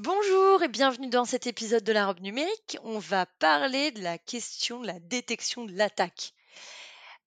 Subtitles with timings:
[0.00, 2.78] Bonjour et bienvenue dans cet épisode de la robe numérique.
[2.84, 6.34] On va parler de la question de la détection de l'attaque.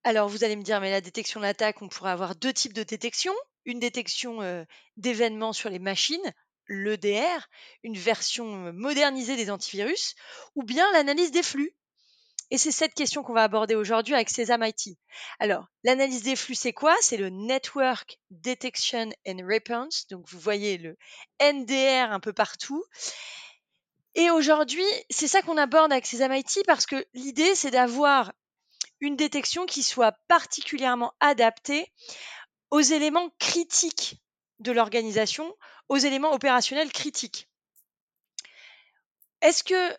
[0.06, 2.72] Alors vous allez me dire, mais la détection de l'attaque, on pourrait avoir deux types
[2.72, 3.34] de détection.
[3.66, 4.64] Une détection euh,
[4.96, 6.34] d'événements sur les machines,
[6.70, 7.50] l'EDR,
[7.84, 10.16] une version euh, modernisée des antivirus,
[10.56, 11.76] ou bien l'analyse des flux,
[12.52, 14.98] et c'est cette question qu'on va aborder aujourd'hui avec Sesam IT.
[15.40, 16.94] Alors, l'analyse des flux, c'est quoi?
[17.00, 20.08] C'est le Network Detection and Response.
[20.10, 20.98] Donc, vous voyez le
[21.42, 22.84] NDR un peu partout.
[24.16, 28.34] Et aujourd'hui, c'est ça qu'on aborde avec Sesam IT parce que l'idée, c'est d'avoir
[29.00, 31.90] une détection qui soit particulièrement adaptée
[32.70, 34.22] aux éléments critiques
[34.60, 35.56] de l'organisation,
[35.88, 37.48] aux éléments opérationnels critiques.
[39.42, 39.98] Est-ce que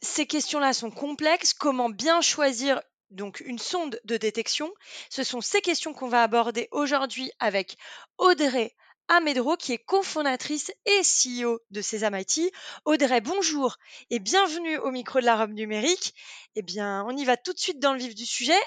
[0.00, 1.54] ces questions-là sont complexes.
[1.54, 4.72] Comment bien choisir donc une sonde de détection?
[5.10, 7.76] Ce sont ces questions qu'on va aborder aujourd'hui avec
[8.18, 8.74] Audrey
[9.08, 12.52] Amedro, qui est cofondatrice et CEO de Sesam IT.
[12.84, 13.76] Audrey, bonjour
[14.10, 16.14] et bienvenue au micro de la robe numérique.
[16.56, 18.60] Eh bien, on y va tout de suite dans le vif du sujet.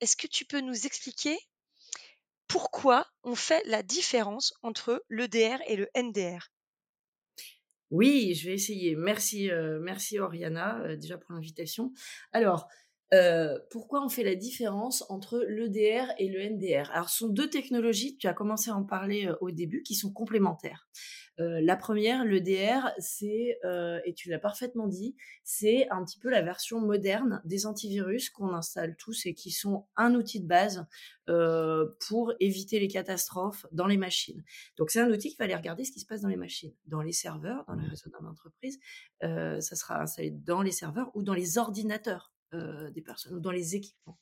[0.00, 1.38] Est-ce que tu peux nous expliquer
[2.46, 6.50] pourquoi on fait la différence entre l'EDR et le NDR
[7.90, 8.96] oui, je vais essayer.
[8.96, 11.92] Merci, merci Oriana, déjà pour l'invitation.
[12.32, 12.68] Alors,
[13.70, 18.16] pourquoi on fait la différence entre l'EDR et le NDR Alors, ce sont deux technologies,
[18.16, 20.88] tu as commencé à en parler au début, qui sont complémentaires.
[21.38, 23.58] La première, l'EDR, c'est,
[24.04, 28.54] et tu l'as parfaitement dit, c'est un petit peu la version moderne des antivirus qu'on
[28.54, 30.86] installe tous et qui sont un outil de base
[32.08, 34.42] pour éviter les catastrophes dans les machines.
[34.76, 36.74] Donc c'est un outil qui va aller regarder ce qui se passe dans les machines,
[36.86, 38.78] dans les serveurs, dans les réseaux d'une entreprise.
[39.20, 43.76] ça sera installé dans les serveurs ou dans les ordinateurs des personnes, ou dans les
[43.76, 44.18] équipements.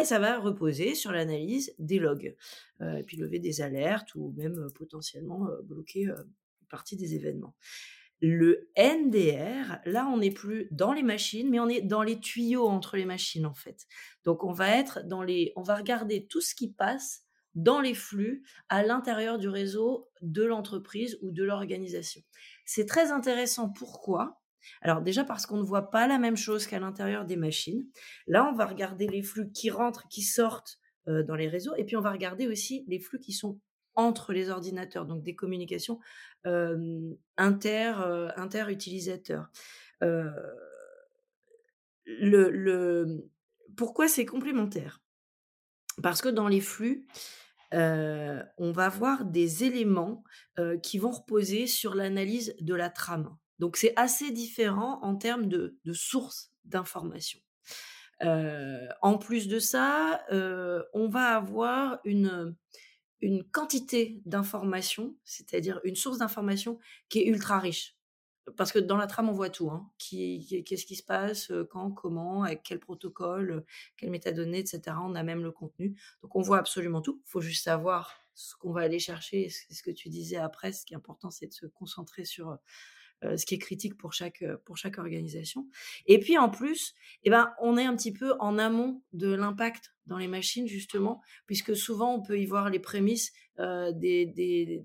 [0.00, 2.34] Et ça va reposer sur l'analyse des logs,
[2.80, 6.26] et puis lever des alertes ou même potentiellement bloquer une
[6.68, 7.54] partie des événements.
[8.20, 12.66] Le NDR, là, on n'est plus dans les machines, mais on est dans les tuyaux
[12.66, 13.86] entre les machines, en fait.
[14.24, 17.22] Donc, on va être dans les, on va regarder tout ce qui passe
[17.54, 22.20] dans les flux à l'intérieur du réseau de l'entreprise ou de l'organisation.
[22.64, 23.68] C'est très intéressant.
[23.68, 24.37] Pourquoi?
[24.80, 27.86] Alors déjà parce qu'on ne voit pas la même chose qu'à l'intérieur des machines.
[28.26, 31.84] Là, on va regarder les flux qui rentrent, qui sortent euh, dans les réseaux, et
[31.84, 33.60] puis on va regarder aussi les flux qui sont
[33.94, 35.98] entre les ordinateurs, donc des communications
[36.44, 37.94] inter,
[38.36, 39.50] inter-utilisateurs.
[42.06, 43.28] le,
[43.76, 45.02] pourquoi c'est complémentaire?
[46.00, 47.08] Parce que dans les flux,
[47.72, 50.22] on va avoir des éléments
[50.82, 53.36] qui vont reposer sur l'analyse de la trame.
[53.58, 57.40] Donc c'est assez différent en termes de, sources d'informations.
[58.20, 62.56] en plus de ça, on va avoir une,
[63.52, 67.96] quantité d'informations, c'est-à-dire une source d'informations qui est ultra riche.
[68.56, 69.70] Parce que dans la trame, on voit tout.
[69.70, 69.90] Hein.
[69.98, 73.64] Qu'est-ce qui se passe, quand, comment, avec quel protocole,
[73.96, 74.96] quelles métadonnées, etc.
[75.02, 76.00] On a même le contenu.
[76.22, 77.20] Donc on voit absolument tout.
[77.26, 79.48] Il faut juste savoir ce qu'on va aller chercher.
[79.50, 80.72] C'est ce que tu disais après.
[80.72, 82.56] Ce qui est important, c'est de se concentrer sur
[83.22, 85.66] ce qui est critique pour chaque, euh, pour chaque organisation.
[86.06, 89.94] Et puis en plus, eh ben, on est un petit peu en amont de l'impact
[90.06, 94.82] dans les machines, justement, puisque souvent on peut y voir les prémices, euh, des, des,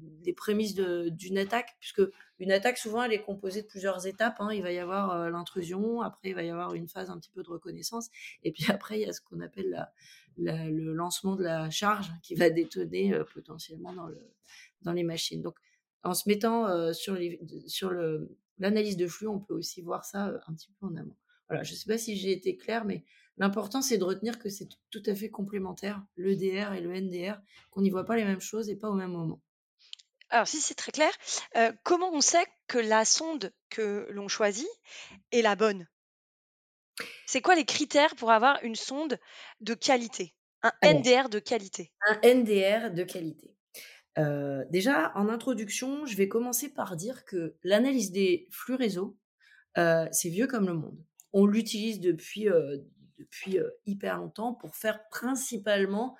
[1.11, 2.01] d'une attaque, puisque
[2.39, 4.35] une attaque, souvent, elle est composée de plusieurs étapes.
[4.39, 4.49] Hein.
[4.51, 7.43] Il va y avoir l'intrusion, après il va y avoir une phase un petit peu
[7.43, 8.09] de reconnaissance,
[8.43, 9.87] et puis après il y a ce qu'on appelle
[10.37, 14.19] le lancement de la charge qui va détonner potentiellement dans, le,
[14.81, 15.41] dans les machines.
[15.41, 15.55] Donc
[16.03, 17.91] en se mettant sur, les, sur
[18.59, 21.15] l'analyse de flux, on peut aussi voir ça un petit peu en amont.
[21.49, 23.03] Voilà, je ne sais pas si j'ai été claire, mais
[23.37, 27.81] l'important c'est de retenir que c'est tout à fait complémentaire, l'EDR et le NDR, qu'on
[27.81, 29.41] n'y voit pas les mêmes choses et pas au même moment.
[30.29, 31.11] Alors si c'est très clair,
[31.83, 34.67] comment on sait que la sonde que l'on choisit
[35.31, 35.87] est la bonne?
[37.27, 39.19] C'est quoi les critères pour avoir une sonde
[39.61, 40.33] de qualité?
[40.61, 41.91] Un NDR de qualité?
[42.07, 43.55] Un NDR de qualité
[44.17, 49.17] déjà, en introduction, je vais commencer par dire que l'analyse des flux réseau,
[49.75, 50.97] c'est vieux comme le monde.
[51.33, 52.47] On l'utilise depuis,
[53.17, 56.15] depuis hyper longtemps pour faire principalement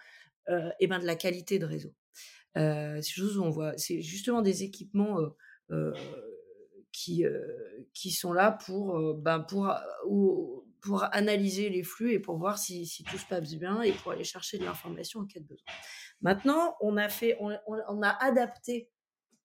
[0.48, 1.94] eh ben, de la qualité de réseau.
[2.56, 5.19] c'est justement des équipements
[6.92, 7.25] qui,
[7.94, 9.72] qui sont là pour, ben, pour,
[10.07, 14.12] ou, pour analyser les flux et pour voir si, tout se passe bien et pour
[14.12, 15.65] aller chercher de l'information en cas de besoin.
[16.21, 18.89] Maintenant, on a, fait, on, a adapté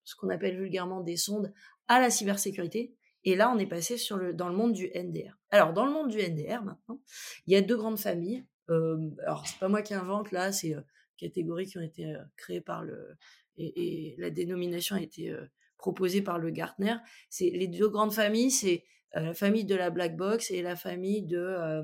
[0.05, 1.52] ce qu'on appelle vulgairement des sondes
[1.87, 2.94] à la cybersécurité.
[3.25, 5.38] Et là, on est passé sur le, dans le monde du NDR.
[5.50, 7.00] Alors, dans le monde du NDR, maintenant,
[7.46, 8.44] il y a deux grandes familles.
[8.70, 10.81] Euh, alors, c'est pas moi qui invente, là, c'est euh,
[11.19, 13.17] catégories qui ont été euh, créées par le.
[13.58, 15.44] Et, la dénomination a été euh,
[15.76, 16.94] proposée par le Gartner.
[17.29, 18.84] C'est les deux grandes familles, c'est
[19.14, 21.82] la famille de la black box et la famille de,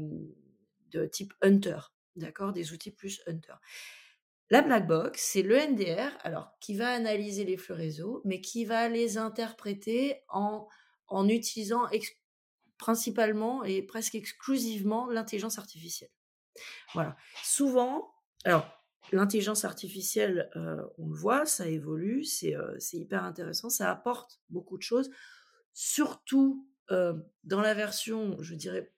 [0.91, 1.79] de type Hunter.
[2.17, 3.55] D'accord Des outils plus Hunter.
[4.51, 8.65] La black box, c'est le NDR, alors qui va analyser les flux réseau, mais qui
[8.65, 10.69] va les interpréter en,
[11.09, 11.89] en utilisant
[12.79, 16.11] principalement et presque exclusivement l'intelligence artificielle.
[16.93, 17.17] Voilà.
[17.43, 18.69] Souvent, alors
[19.13, 24.77] l'intelligence artificielle, euh, on le voit, ça évolue, euh, c'est hyper intéressant, ça apporte beaucoup
[24.77, 25.11] de choses,
[25.73, 27.15] surtout euh,
[27.45, 28.93] dans la version, je dirais,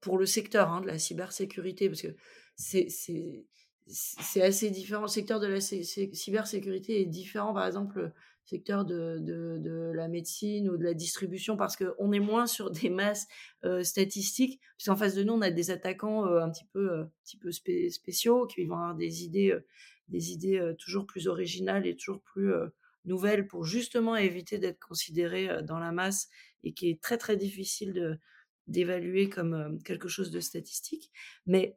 [0.00, 2.16] pour le secteur hein, de la cybersécurité, parce que
[2.56, 5.02] c'est assez différent.
[5.02, 8.12] Le secteur de la cybersécurité est différent, par exemple, le
[8.44, 13.26] secteur de la médecine ou de la distribution, parce qu'on est moins sur des masses
[13.64, 17.02] euh, statistiques, puisqu'en face de nous, on a des attaquants euh, un petit peu, euh,
[17.02, 19.56] un petit peu spéciaux qui vont avoir des idées,
[20.08, 22.52] des idées toujours plus originales et toujours plus
[23.04, 26.28] nouvelles pour justement éviter d'être considérés dans la masse
[26.64, 28.18] et qui est très très difficile de
[28.66, 31.10] d'évaluer comme quelque chose de statistique.
[31.44, 31.76] Mais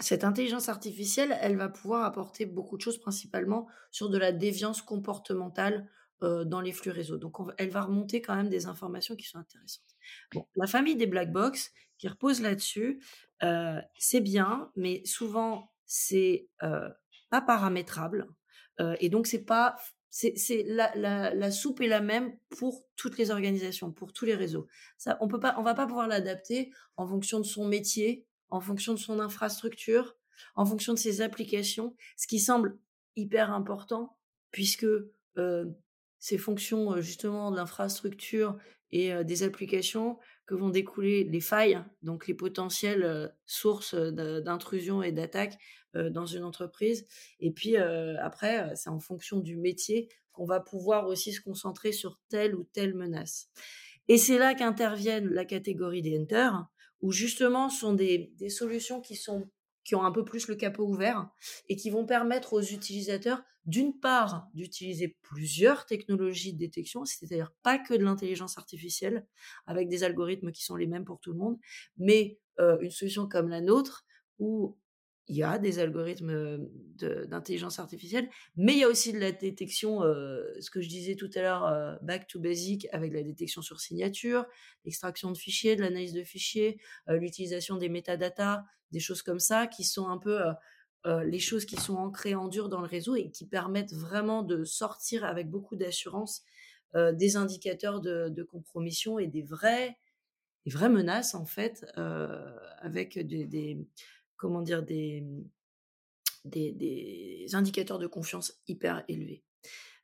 [0.00, 4.82] cette intelligence artificielle, elle va pouvoir apporter beaucoup de choses, principalement sur de la déviance
[4.82, 5.88] comportementale
[6.22, 7.16] euh, dans les flux réseau.
[7.16, 9.84] Donc, elle va remonter quand même des informations qui sont intéressantes.
[10.56, 13.02] La famille des black box qui repose là-dessus,
[13.42, 16.88] euh, c'est bien, mais souvent c'est euh,
[17.30, 18.26] pas paramétrable
[18.98, 19.76] et donc c'est pas
[20.14, 24.68] c'est la, soupe est la même pour toutes les organisations, pour tous les réseaux.
[25.20, 28.94] On peut pas, on va pas pouvoir l'adapter en fonction de son métier, en fonction
[28.94, 30.16] de son infrastructure,
[30.54, 32.78] en fonction de ses applications, ce qui semble
[33.16, 34.16] hyper important
[34.52, 34.86] puisque
[35.36, 35.64] euh,
[36.20, 38.56] ces fonctions justement de l'infrastructure
[38.92, 45.56] et des applications que vont découler les failles, donc les potentielles sources d'intrusion et d'attaque
[45.94, 47.06] dans une entreprise.
[47.40, 52.18] Et puis après, c'est en fonction du métier qu'on va pouvoir aussi se concentrer sur
[52.28, 53.48] telle ou telle menace.
[54.08, 56.66] Et c'est là qu'interviennent la catégorie des hunters,
[57.00, 59.48] où justement sont des, solutions qui, sont,
[59.84, 61.30] qui ont un peu plus le capot ouvert
[61.68, 67.78] et qui vont permettre aux utilisateurs, d'une part, d'utiliser plusieurs technologies de détection, c'est-à-dire pas
[67.78, 69.26] que de l'intelligence artificielle,
[69.66, 71.58] avec des algorithmes qui sont les mêmes pour tout le monde,
[71.96, 74.04] mais euh, une solution comme la nôtre,
[74.38, 74.76] où
[75.26, 76.68] il y a des algorithmes
[76.98, 81.30] d'intelligence artificielle, mais il y a aussi de la détection, ce que je disais tout
[81.34, 84.44] à l'heure, back to basic, avec la détection sur signature,
[84.84, 86.78] l'extraction de fichiers, de l'analyse de fichiers,
[87.08, 90.40] l'utilisation des métadatas, des choses comme ça, qui sont un peu
[91.24, 94.64] les choses qui sont ancrées en dur dans le réseau et qui permettent vraiment de
[94.64, 96.42] sortir avec beaucoup d'assurance
[96.94, 99.96] des indicateurs de, de, compromission et des vrais,
[100.66, 101.86] des vraies menaces, en fait,
[102.82, 103.78] avec des
[104.44, 105.44] comment dire, des, mmh,
[106.44, 109.42] des, des indicateurs de confiance hyper élevés.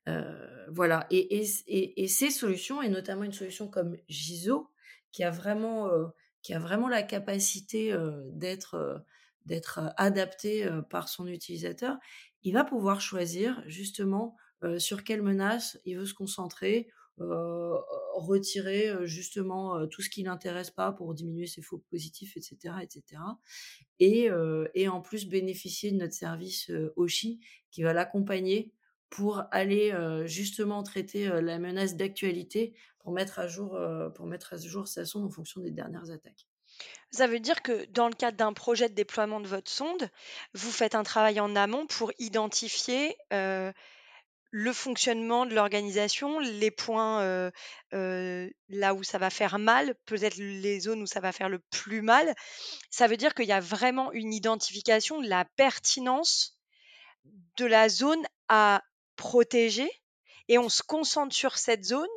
[0.09, 4.71] Euh, voilà, et, et, et, ces solutions, et notamment une solution comme Giso,
[5.13, 6.07] qui a vraiment, euh,
[6.41, 9.05] qui a vraiment la capacité euh, d'être
[9.45, 11.99] d'être adapté par son utilisateur,
[12.43, 14.37] il va pouvoir choisir justement
[14.77, 21.15] sur quelle menace il veut se concentrer, retirer justement tout ce qui l'intéresse pas pour
[21.15, 23.23] diminuer ses faux positifs, etc., etc.
[23.99, 24.29] Et,
[24.75, 27.41] et en plus bénéficier de notre service Oshi
[27.71, 28.73] qui va l'accompagner
[29.11, 29.93] pour aller
[30.27, 33.79] justement traiter la menace d'actualité pour mettre à jour
[34.15, 36.47] pour mettre à jour sa sonde en fonction des dernières attaques.
[37.11, 40.09] Ça veut dire que dans le cadre d'un projet de déploiement de votre sonde,
[40.55, 43.17] vous faites un travail en amont pour identifier
[44.51, 47.51] le fonctionnement de l'organisation, les points
[47.93, 52.03] là où ça va faire mal, peut-être les zones où ça va faire le plus
[52.03, 52.35] mal.
[52.91, 56.59] Ça veut dire qu'il y a vraiment une identification de la pertinence
[57.57, 58.83] de la zone à
[59.17, 59.91] protéger
[60.49, 62.09] et on se concentre sur cette zone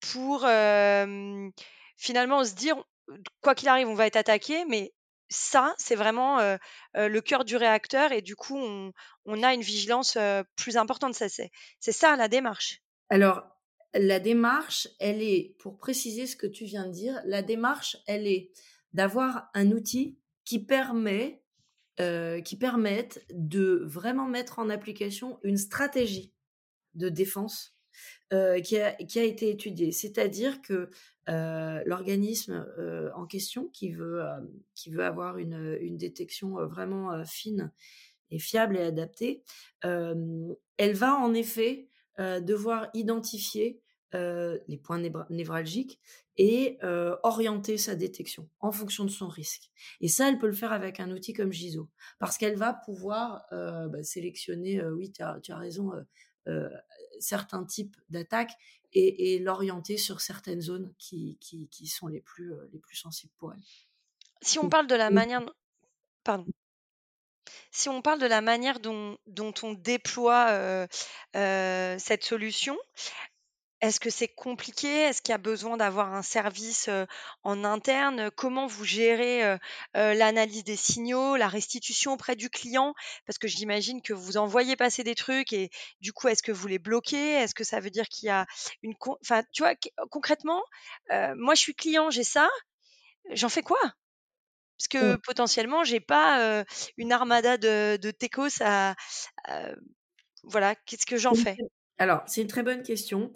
[0.00, 0.40] pour
[1.96, 2.76] finalement se dire
[3.40, 4.92] quoi qu'il arrive, on va être attaqué, mais
[5.28, 6.38] ça, c'est vraiment
[6.94, 10.16] le cœur du réacteur et du coup, on, a une vigilance
[10.56, 11.14] plus importante.
[11.14, 12.82] Ça, c'est, ça la démarche.
[13.10, 13.42] Alors,
[13.94, 18.26] la démarche, elle est, pour préciser ce que tu viens de dire, la démarche, elle
[18.26, 18.50] est
[18.92, 21.42] d'avoir un outil qui permet,
[21.98, 26.32] qui permette de vraiment mettre en application une stratégie
[26.94, 27.77] de défense
[28.32, 29.90] euh, qui, a, été étudiée.
[29.90, 30.90] C'est-à-dire que
[31.28, 34.22] euh, l'organisme euh, en question, qui veut,
[34.74, 37.72] qui veut avoir une, une détection vraiment fine
[38.30, 39.42] et fiable et adaptée,
[39.82, 41.88] elle va en effet
[42.18, 43.80] devoir identifier
[44.14, 46.00] euh, les points névra- névralgiques
[46.36, 49.70] et euh, orienter sa détection en fonction de son risque.
[50.00, 51.88] Et ça, elle peut le faire avec un outil comme GISO,
[52.18, 55.92] parce qu'elle va pouvoir euh, bah, sélectionner, oui, tu as, raison,
[57.20, 58.52] certains types d'attaques
[58.92, 63.32] et, et l'orienter sur certaines zones qui, qui, qui sont les plus, les plus sensibles
[63.36, 63.60] pour elle.
[64.40, 65.40] Si on parle de la manière...
[65.42, 65.52] dont-
[66.24, 66.46] Pardon.
[67.70, 70.86] Si on parle de la manière dont, dont on déploie euh,
[71.36, 72.76] euh, cette solution,
[73.80, 74.88] est-ce que c'est compliqué?
[74.88, 76.90] Est-ce qu'il y a besoin d'avoir un service
[77.44, 78.30] en interne?
[78.32, 79.56] Comment vous gérez
[79.94, 82.94] l'analyse des signaux, la restitution auprès du client?
[83.26, 85.70] Parce que j'imagine que vous envoyez passer des trucs et
[86.00, 87.34] du coup, est-ce que vous les bloquez?
[87.34, 88.46] Est-ce que ça veut dire qu'il y a
[88.82, 88.94] une...
[88.96, 90.62] con- Enfin, tu vois, qu- concrètement,
[91.10, 92.48] moi je suis client, j'ai ça,
[93.32, 93.80] j'en fais quoi?
[94.78, 96.64] Parce que On- potentiellement, j'ai pas
[96.96, 98.94] une armada de, de techos à,
[99.44, 99.70] à-
[100.44, 101.60] Voilà, qu'est-ce que j'en fais?
[101.98, 103.32] Alors, c'est une très bonne question.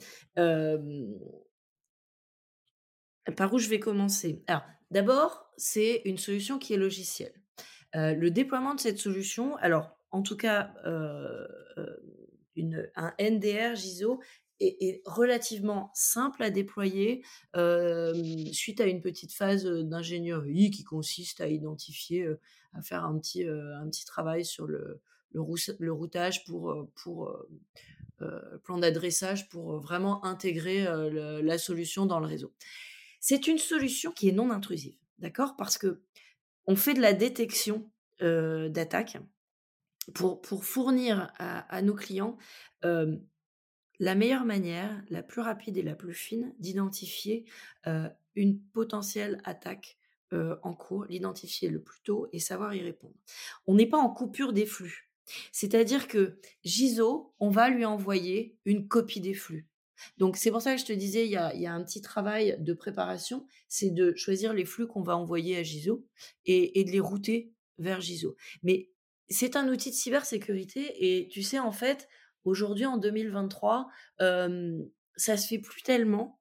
[3.37, 4.42] Par où je vais commencer?
[4.47, 7.35] Alors, d'abord, c'est une solution qui est logicielle.
[7.95, 11.47] Le déploiement de cette solution, alors, en tout cas, un
[13.21, 14.21] NDR GISO
[14.61, 17.25] est, relativement simple à déployer
[18.52, 22.28] suite à une petite phase d'ingénierie qui consiste à identifier,
[22.75, 25.00] à faire un petit travail sur le,
[25.33, 27.49] le, routage pour, euh, pour euh,
[28.23, 30.85] euh, plan d'adressage pour vraiment intégrer
[31.43, 32.53] la solution dans le réseau.
[33.21, 35.57] C'est une solution qui est non intrusive, d'accord?
[35.57, 36.03] Parce que
[36.67, 37.91] on fait de la détection
[38.23, 39.19] euh, d'attaques
[40.15, 42.37] pour, pour fournir à, à nos clients
[43.99, 47.45] la meilleure manière, la plus rapide et la plus fine d'identifier
[48.35, 49.97] une potentielle attaque
[50.33, 53.15] en cours, l'identifier le plus tôt et savoir y répondre.
[53.69, 55.12] On n'est pas en coupure des flux.
[55.53, 59.69] C'est-à-dire que Giso, on va lui envoyer une copie des flux.
[60.19, 62.01] Donc c'est pour ça que je te disais, il y a, y a un petit
[62.01, 66.05] travail de préparation, c'est de choisir les flux qu'on va envoyer à Giso
[66.45, 68.37] et, et de les router vers Giso.
[68.62, 68.91] Mais
[69.29, 72.09] c'est un outil de cybersécurité et tu sais, en fait,
[72.45, 73.89] aujourd'hui, en 2023,
[74.21, 74.79] euh,
[75.17, 76.41] ça se fait plus tellement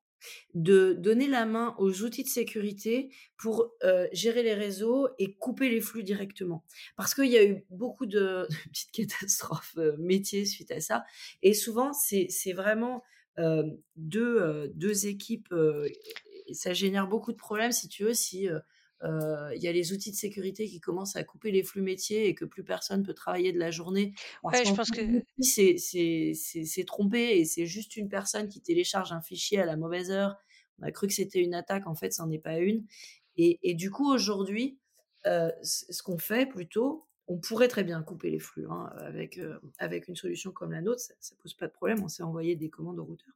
[0.53, 5.69] de donner la main aux outils de sécurité pour euh, gérer les réseaux et couper
[5.69, 6.63] les flux directement.
[6.95, 11.03] Parce qu'il y a eu beaucoup de, petites catastrophes euh, métiers suite à ça.
[11.41, 13.03] Et souvent, c'est vraiment
[13.39, 13.63] euh,
[13.95, 15.53] deux, deux équipes.
[16.51, 18.47] ça génère beaucoup de problèmes, si tu veux, si
[19.03, 22.35] il y a les outils de sécurité qui commencent à couper les flux métiers et
[22.35, 25.01] que plus personne peut travailler de la journée Ouais, je pense que
[25.41, 30.37] s'est trompé et c'est juste une personne qui télécharge un fichier à la mauvaise heure.
[30.79, 32.85] On a cru que c'était une attaque, en fait, ça n'en est pas une.
[33.37, 34.79] Et, et du coup, aujourd'hui,
[35.25, 39.59] euh, ce qu'on fait plutôt, on pourrait très bien couper les flux hein, avec, euh,
[39.77, 42.55] avec une solution comme la nôtre, ça, ça pose pas de problème, on s'est envoyé
[42.55, 43.33] des commandes au routeur.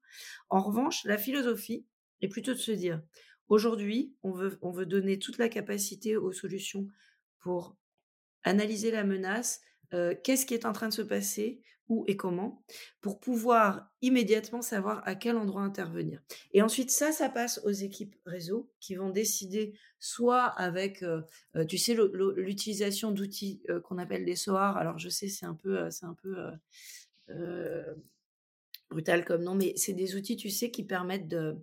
[0.50, 1.86] En revanche, la philosophie
[2.22, 3.02] est plutôt de se dire,
[3.50, 6.88] aujourd'hui, on veut, on veut donner toute la capacité aux solutions
[7.40, 7.76] pour
[8.44, 9.62] analyser la menace,
[9.94, 12.64] euh, qu'est-ce qui est en train de se passer, où et comment,
[13.02, 16.20] pour pouvoir immédiatement savoir à quel endroit intervenir.
[16.52, 21.22] Et ensuite, ça, ça passe aux équipes réseau qui vont décider soit avec, euh,
[21.56, 24.78] euh, tu sais, l'utilisation d'outils qu'on appelle des SOAR.
[24.78, 26.36] Alors, je sais, c'est un peu, c'est un peu
[28.90, 31.56] brutal comme nom, mais c'est des outils, tu sais, qui permettent de,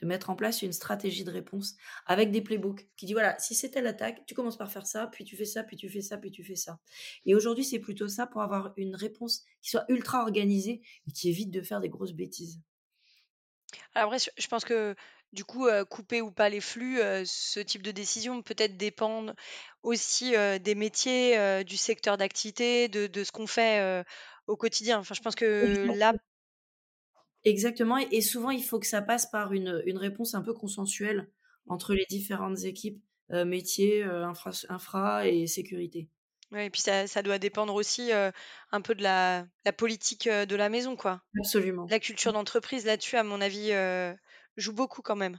[0.00, 1.76] de mettre en place une stratégie de réponse
[2.06, 5.06] avec des playbooks qui dit voilà, si c'est telle attaque, tu commences par faire ça,
[5.06, 6.78] puis tu fais ça, puis tu fais ça, puis tu fais ça.
[7.26, 11.28] Et aujourd'hui, c'est plutôt ça pour avoir une réponse qui soit ultra organisée et qui
[11.28, 12.60] évite de faire des grosses bêtises.
[13.94, 14.94] Alors après, je pense que
[15.32, 19.34] du coup, euh, couper ou pas les flux, euh, ce type de décision peut-être dépendre
[19.82, 24.04] aussi euh, des métiers, du secteur d'activité, de, de ce qu'on fait
[24.46, 24.98] au quotidien.
[24.98, 26.14] Enfin, je pense que là,
[27.48, 27.98] Exactement.
[27.98, 31.28] Et, et souvent, il faut que ça passe par une, une réponse un peu consensuelle
[31.66, 36.08] entre les différentes équipes, euh, métiers, euh, infra, infra et sécurité.
[36.52, 38.30] ouais, et puis ça, ça doit dépendre aussi euh,
[38.72, 41.22] un peu de la, la politique euh, de la maison, quoi.
[41.38, 41.86] Absolument.
[41.90, 43.72] La culture d'entreprise là-dessus, à mon avis,
[44.56, 45.38] joue beaucoup quand même.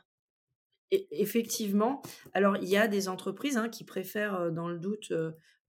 [0.91, 2.01] Et effectivement,
[2.33, 5.13] alors il y a des entreprises hein, qui préfèrent, dans le doute,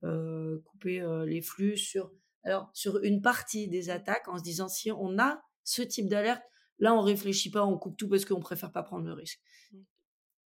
[0.02, 2.10] couper les flux sur,
[2.42, 6.42] alors, sur une partie des attaques en se disant si on a ce type d'alerte,
[6.80, 9.40] là on réfléchit pas, on coupe tout parce qu'on préfère pas prendre le risque.
[9.70, 9.78] Mm.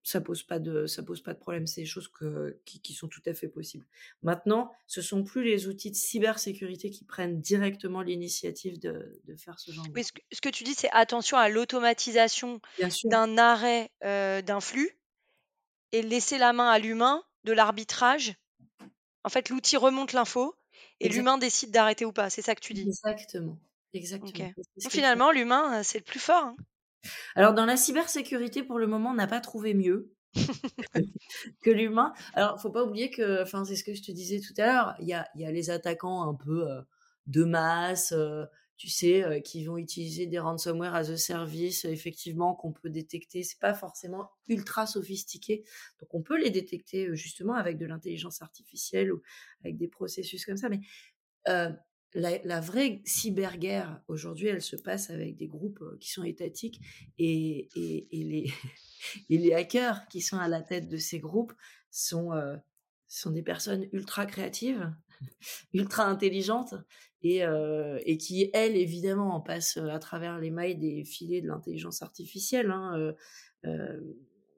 [0.02, 1.66] ça pose pas de ça pose pas de problème.
[1.66, 3.86] C'est des choses que, qui, qui, sont tout à fait possibles.
[4.22, 9.58] Maintenant, ce sont plus les outils de cybersécurité qui prennent directement l'initiative de, de, faire
[9.58, 9.86] ce genre.
[9.94, 12.60] Oui, ce, que, ce que tu dis, c'est attention à l'automatisation
[13.04, 14.98] d'un arrêt euh, d'un flux
[15.92, 18.34] et laisser la main à l'humain de l'arbitrage.
[19.22, 20.54] En fait, l'outil remonte l'info
[21.00, 22.28] et l'humain décide d'arrêter ou pas.
[22.28, 22.82] C'est ça que tu dis.
[22.82, 23.58] Exactement.
[23.94, 24.30] Exactement.
[24.90, 26.44] finalement, l'humain, euh, c'est le plus fort.
[26.44, 26.56] Hein.
[27.34, 30.12] Alors, dans la cybersécurité, pour le moment, on n'a pas trouvé mieux
[31.62, 32.12] que l'humain.
[32.34, 34.94] Alors, faut pas oublier que, enfin, c'est ce que je te disais tout à l'heure,
[35.00, 36.82] il y a, y a, les attaquants un peu euh,
[37.26, 38.44] de masse, euh,
[38.76, 43.42] tu sais, euh, qui vont utiliser des ransomware as a service, effectivement, qu'on peut détecter.
[43.42, 45.64] C'est pas forcément ultra sophistiqué.
[46.00, 49.22] Donc, on peut les détecter justement avec de l'intelligence artificielle ou
[49.64, 50.68] avec des processus comme ça.
[50.68, 50.80] Mais
[52.14, 56.80] la, vraie cyberguerre, aujourd'hui, elle se passe avec des groupes qui sont étatiques
[57.18, 57.68] et,
[59.28, 61.52] les, hackers qui sont à la tête de ces groupes
[61.90, 62.30] sont,
[63.06, 64.92] sont des personnes ultra créatives,
[65.74, 66.74] ultra intelligentes
[67.22, 67.42] et,
[68.04, 72.70] et qui, elles, évidemment, passent à travers les mailles des filets de l'intelligence artificielle.
[72.70, 73.14] Hein,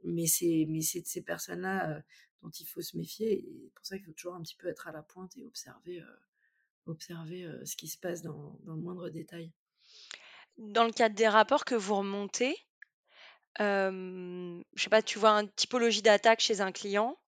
[0.05, 2.03] mais c'est de ces personnes-là
[2.43, 3.45] dont il faut se méfier.
[3.47, 6.03] C'est pour ça qu'il faut toujours un petit peu être à la pointe et observer
[6.87, 9.53] observer ce qui se passe dans, le moindre détail.
[10.59, 12.57] Dans le cadre des rapports que vous remontez,
[13.59, 17.19] je sais pas, tu vois une typologie d'attaque chez un client,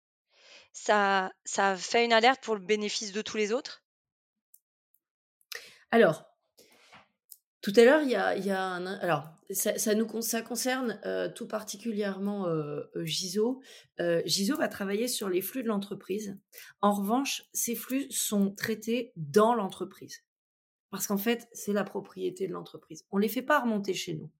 [0.73, 3.83] ça, ça fait une alerte pour le bénéfice de tous les autres?
[5.91, 6.28] Alors,
[7.69, 8.75] tout à l'heure, il y a.
[9.03, 13.61] Alors, ça, nous, ça concerne euh, tout particulièrement euh, euh, Giso.
[14.25, 16.39] Giso va travailler sur les flux de l'entreprise.
[16.81, 20.25] En revanche, ces flux sont traités dans l'entreprise.
[20.91, 23.05] Parce qu'en fait, c'est la propriété de l'entreprise.
[23.11, 24.31] On ne les fait pas remonter chez nous.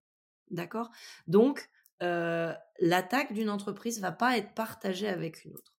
[0.49, 0.89] D'accord?
[1.27, 1.69] Donc,
[2.01, 5.75] l'attaque d'une entreprise va pas être partagée avec une autre.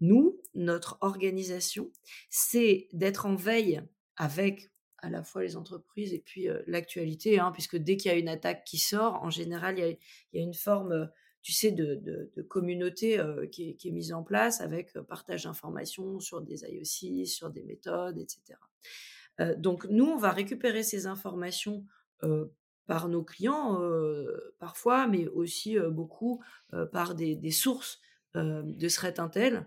[0.00, 1.90] Nous, notre organisation,
[2.30, 3.82] c'est d'être en veille
[4.16, 4.71] avec
[5.02, 8.28] à la fois les entreprises et puis l'actualité, hein, puisque dès qu'il y a une
[8.28, 9.98] attaque qui sort, en général, il
[10.32, 11.10] y a, une forme,
[11.42, 17.26] tu sais, de, communauté qui, est, mise en place avec partage d'informations sur des IOC,
[17.26, 18.58] sur des méthodes, etc.
[19.58, 21.84] donc nous, on va récupérer ces informations
[22.86, 23.80] par nos clients
[24.60, 26.40] parfois, mais aussi beaucoup
[26.92, 28.00] par des, des sources
[28.34, 29.66] de threat intel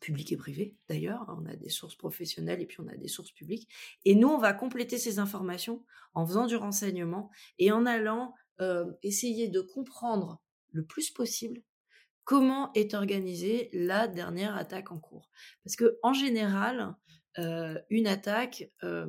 [0.00, 1.26] public et privé d'ailleurs.
[1.28, 3.68] On a des sources professionnelles et puis on a des sources publiques.
[4.04, 5.84] Et nous, on va compléter ces informations
[6.14, 10.40] en faisant du renseignement et en allant euh, essayer de comprendre
[10.72, 11.62] le plus possible
[12.24, 15.30] comment est organisée la dernière attaque en cours.
[15.64, 16.94] Parce que en général,
[17.38, 19.06] euh, une attaque, euh,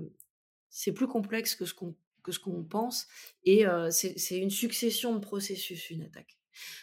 [0.70, 3.08] c'est plus complexe que ce qu'on que ce qu'on pense
[3.46, 6.38] et c'est une succession de processus, une attaque.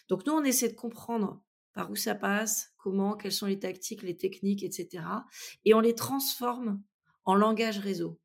[0.09, 1.41] Donc nous, on essaie de comprendre
[1.79, 5.05] par où ça passe, comment, quelles sont les tactiques, les techniques, etc.
[5.65, 6.83] Et on les transforme
[7.25, 8.19] en langage réseau.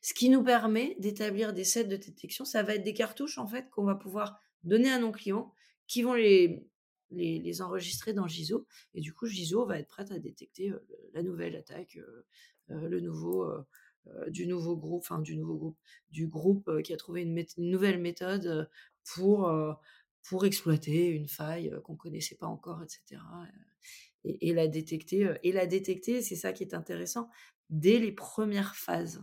[0.00, 2.44] Ce qui nous permet d'établir des sets de détection.
[2.44, 5.52] Ça va être des cartouches, en fait, qu'on va pouvoir donner à nos clients
[5.88, 6.68] qui vont les,
[7.10, 8.64] les, enregistrer dans Giso.
[8.94, 10.78] Et du coup, Giso va être prête à détecter euh,
[11.14, 12.26] la nouvelle attaque, euh,
[12.70, 13.52] euh, le nouveau,
[14.28, 15.78] du nouveau groupe, enfin, du nouveau groupe,
[16.12, 18.70] du groupe qui a trouvé une, une nouvelle méthode
[19.02, 19.52] pour
[20.24, 23.20] pour exploiter une faille qu'on connaissait pas encore, etc.
[24.24, 25.34] Et, la détecter.
[25.42, 27.28] Et la détecter, c'est ça qui est intéressant,
[27.70, 29.22] dès les premières phases.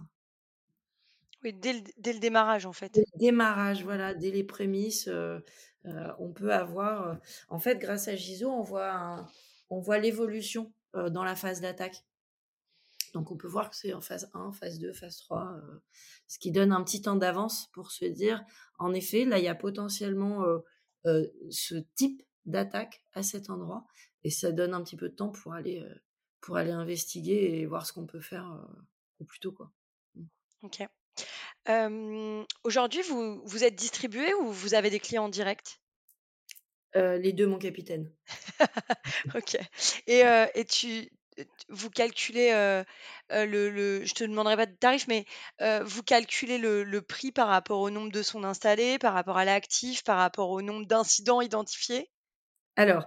[1.44, 2.94] Oui, dès le, démarrage, en fait.
[2.94, 5.10] Dès le démarrage, voilà, dès les prémices,
[5.84, 7.20] on peut avoir.
[7.50, 9.28] en fait, grâce à Giso, on voit,
[9.70, 12.04] on voit l'évolution dans la phase d'attaque.
[13.16, 15.62] Donc on peut voir que c'est en phase 1, phase 2, phase 3,
[16.28, 18.44] ce qui donne un petit temps d'avance pour se dire,
[18.78, 20.58] en effet, là, il y a potentiellement euh,
[21.50, 23.86] ce type d'attaque à cet endroit.
[24.24, 25.96] Et ça donne un petit peu de temps pour aller, euh,
[26.42, 28.84] pour aller investiguer et voir ce qu'on peut faire euh,
[29.20, 29.52] au plus tôt.
[29.52, 29.72] Quoi.
[30.16, 30.26] Mmh.
[30.64, 30.88] Ok.
[32.64, 35.80] Aujourd'hui, vous, vous êtes distribué ou vous avez des clients en direct?
[36.94, 38.10] Les deux, mon capitaine.
[39.36, 39.58] ok.
[40.08, 40.22] Et,
[40.54, 41.10] et tu,
[41.70, 42.52] vous calculez
[43.30, 45.26] le, le, je te demanderai pas de tarif, mais
[45.84, 50.04] vous calculez le, prix par rapport au nombre de sondes installées, par rapport à l'actif,
[50.04, 52.10] par rapport au nombre d'incidents identifiés?
[52.76, 53.06] Alors,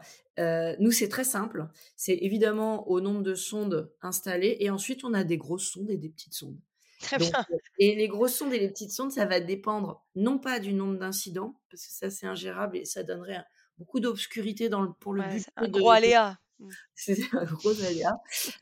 [0.79, 1.69] nous, c'est très simple.
[1.97, 5.97] C'est évidemment au nombre de sondes installées, et ensuite on a des grosses sondes et
[5.97, 6.59] des petites sondes.
[7.01, 7.31] Très bien.
[7.79, 10.99] Et les grosses sondes et les petites sondes, ça va dépendre non pas du nombre
[10.99, 13.45] d'incidents, parce que ça c'est ingérable et ça donnerait
[13.79, 15.47] beaucoup d'obscurité dans le, pour le but.
[15.57, 16.39] Un gros aléa.
[16.59, 16.69] Mmh.
[16.95, 18.17] C'est un gros aléa.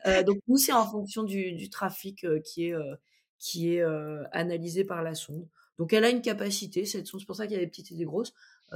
[0.05, 2.95] Euh, donc nous, c'est en fonction du, trafic euh, qui est, euh,
[3.39, 3.83] qui est
[4.31, 5.47] analysé par la sonde.
[5.77, 7.91] Donc elle a une capacité, cette sonde, c'est pour ça qu'il y a des petites
[7.91, 8.33] et des grosses.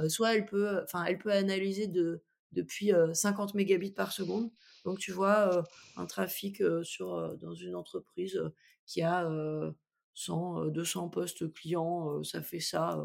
[0.08, 4.50] soit elle peut, elle peut analyser de depuis, heu, 50 mégabits par seconde.
[4.84, 5.64] Donc tu vois,
[5.96, 8.40] un trafic, sur, dans une entreprise,
[8.86, 9.74] qui a, heu,
[10.14, 13.04] 100, heu, 200 postes clients, ça fait ça,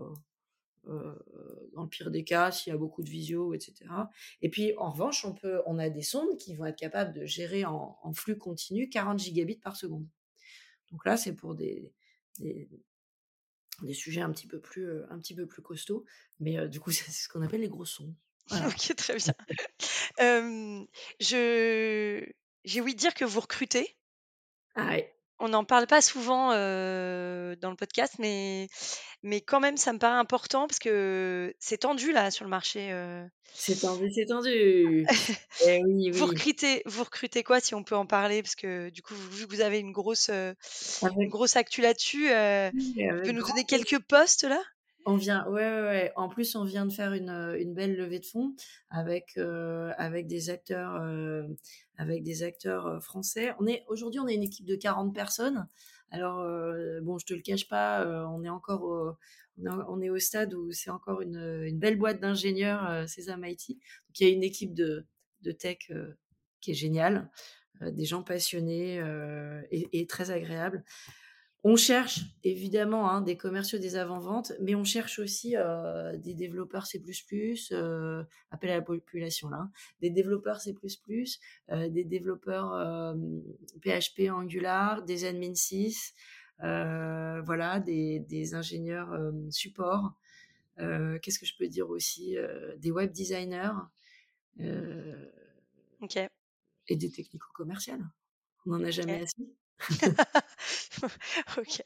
[1.74, 4.10] dans le pire des cas, s'il y a beaucoup de visio et cetera.
[4.42, 7.26] Et puis en revanche, on peut on a des sondes qui vont être capables de
[7.26, 10.08] gérer en en flux continu 40 gigabits par seconde.
[10.92, 11.94] Donc là, c'est pour des
[12.40, 12.70] des
[13.82, 16.06] des sujets un petit peu plus, heu, un petit peu plus costauds,
[16.40, 18.16] mais heu, du coup, c'est ce qu'on appelle les grosses sondes.
[18.50, 18.68] Voilà.
[18.68, 19.34] OK, très bien.
[21.20, 22.26] Je
[22.66, 23.98] j'ai ouï dire que vous recrutez.
[24.76, 25.17] Ah ouais.
[25.40, 28.68] On n'en parle pas souvent, heu, dans le podcast, mais
[29.24, 32.92] mais quand même, ça me paraît important parce que c'est tendu là sur le marché,
[32.92, 33.28] heu.
[33.52, 35.10] C'est tendu, c'est tendu.
[35.60, 36.28] Eh oui, Vous oui.
[36.28, 38.42] recrutez vous recrutez quoi si on peut en parler?
[38.44, 40.56] Parce que du coup, vu que vous avez une grosse, heu,
[41.20, 42.30] une Avec grosse actu là-dessus,
[42.74, 44.62] oui, tu peux avec nous grand donner quelques postes là?
[45.10, 46.12] On vient ouais, ouais.
[46.18, 48.54] En plus, on vient de faire une, une belle levée de fonds
[48.90, 49.38] avec,
[49.98, 51.56] avec des acteurs, heu,
[53.00, 53.54] français.
[53.62, 55.66] On est aujourd'hui, on est une équipe de 40 personnes.
[56.12, 59.14] Alors, heu, bon, je te le cache pas, on est encore au
[59.60, 63.70] on est au stade où c'est encore une, belle boîte d'ingénieurs, heu, Sesam IT.
[63.70, 65.06] Donc il y a une équipe de
[65.58, 65.90] tech,
[66.60, 67.32] qui est géniale,
[67.80, 69.02] des gens passionnés,
[69.72, 70.84] et très agréables.
[71.70, 76.86] On cherche évidemment, hein, des commerciaux, des avant-ventes, mais on cherche aussi, heu, des développeurs
[76.86, 77.04] C++,
[77.74, 80.74] heu, appel à la population là, hein, des développeurs C++,
[81.72, 82.70] heu, des développeurs,
[83.82, 86.14] PHP, Angular, des admin 6,
[86.64, 89.12] heu, voilà, des des ingénieurs,
[89.50, 90.14] support.
[90.78, 92.38] Qu'est-ce que je peux dire aussi?
[92.78, 93.74] Des web designers,
[96.02, 96.28] OK,
[96.90, 98.06] et des technico-commerciales.
[98.66, 99.56] On n'en a jamais assez.
[101.58, 101.82] OK.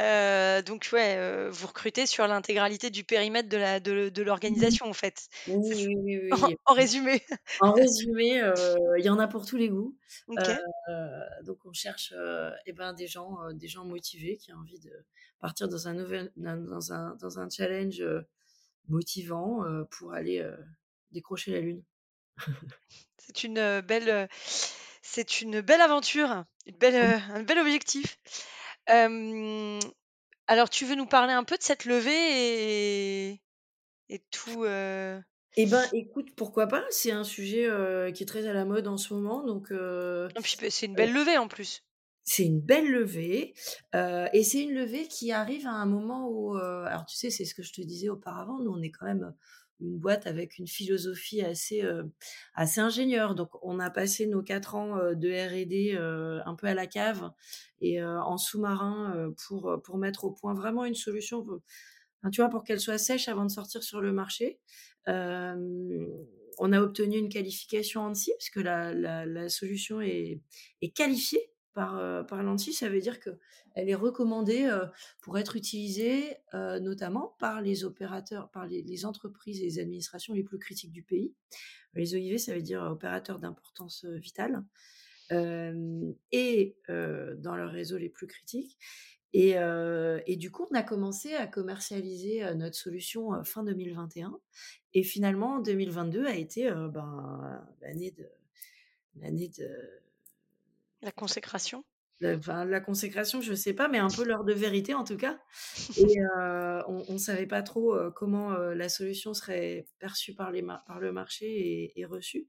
[0.00, 4.86] Heu, donc ouais, heu, vous recrutez sur l'intégralité du périmètre de la de de l'organisation
[4.86, 5.28] en fait?
[5.46, 6.56] Oui, oui, en oui.
[6.66, 7.22] en résumé?
[7.60, 9.96] En résumé, heu, il y en a pour tous les goûts.
[10.28, 12.12] Donc on cherche,
[12.66, 14.92] et ben, des gens, des gens motivés qui ont envie de
[15.40, 18.02] partir dans un nouvel dans un dans un challenge,
[18.88, 20.44] motivant, pour aller,
[21.12, 21.82] décrocher la lune.
[23.18, 24.28] C'est une, belle,
[25.12, 28.18] c'est une belle aventure, une belle, heu, un bel objectif.
[30.46, 33.42] Alors tu veux nous parler un peu de cette levée et
[34.10, 35.22] et tout, heu?
[35.56, 36.84] Et ben, écoute, pourquoi pas?
[36.90, 39.72] C'est un sujet, heu, qui est très à la mode en ce moment, donc
[40.70, 41.82] c'est une belle levée en plus.
[42.22, 43.54] C'est une belle levée,
[43.94, 47.54] et c'est une levée qui arrive à un moment où, alors tu sais, c'est ce
[47.54, 49.34] que je te disais auparavant, nous on est quand même,
[49.80, 52.10] une boîte avec une philosophie assez, heu,
[52.54, 53.34] assez ingénieure.
[53.34, 56.86] Donc on a passé nos 4 ans, heu, de R&D, heu, un peu à la
[56.86, 57.30] cave
[57.80, 61.38] et en sous-marin, pour, pour mettre au point vraiment une solution
[62.22, 64.60] enfin, tu vois, pour qu'elle soit sèche avant de sortir sur le marché.
[66.58, 70.40] On a obtenu une qualification ANSSI puisque la la la solution est
[70.82, 72.72] est qualifiée par, heu, par l'ANSSI.
[72.72, 73.38] Ça veut dire qu'elle
[73.88, 74.86] est recommandée, heu,
[75.20, 80.44] pour être utilisée, heu, notamment par les opérateurs, par les entreprises et les administrations les
[80.44, 81.34] plus critiques du pays.
[81.94, 84.64] Les OIV, ça veut dire opérateurs d'importance, vitale,
[85.30, 88.78] et dans leurs réseaux les plus critiques
[89.32, 94.38] et du coup, on a commencé à commercialiser, notre solution, fin 2021
[94.94, 98.28] et finalement 2022 a été, ben, l'année de
[99.16, 99.68] l'année de
[101.02, 101.84] La consécration?
[102.20, 105.16] de enfin, la consécration, je sais pas, mais un peu l'heure de vérité en tout
[105.16, 105.40] cas
[105.96, 110.62] et heu, on on savait pas trop, heu, comment, la solution serait perçue par les
[110.86, 112.46] par le marché et reçue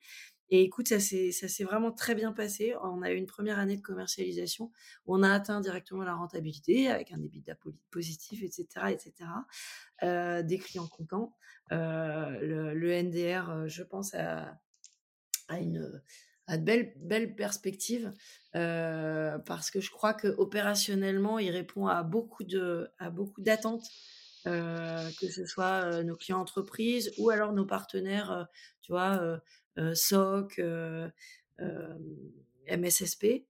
[0.54, 2.76] et écoute, ça s'est vraiment très bien passé.
[2.84, 4.72] On a eu une première année de commercialisation
[5.06, 7.56] où on a atteint directement la rentabilité avec un EBITDA
[7.92, 9.46] positif et cetera et cetera,
[10.04, 11.38] heu, des clients contents.
[11.72, 14.60] Le le NDR, je pense a
[15.50, 16.02] a une,
[16.54, 16.64] a de
[16.98, 18.12] belles perspectives,
[18.56, 23.86] heu, parce que je crois qu'opérationnellement, il répond à beaucoup de à beaucoup d'attentes,
[24.48, 28.48] heu, que ce soit, heu, nos clients entreprises ou alors nos partenaires,
[28.82, 29.40] tu vois,
[29.94, 30.60] SOC,
[32.68, 33.46] MSSP.